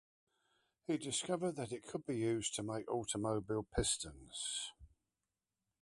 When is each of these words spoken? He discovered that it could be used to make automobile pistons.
He 0.87 0.97
discovered 0.97 1.57
that 1.57 1.71
it 1.71 1.83
could 1.85 2.07
be 2.07 2.17
used 2.17 2.55
to 2.55 2.63
make 2.63 2.89
automobile 2.89 3.67
pistons. 3.77 4.71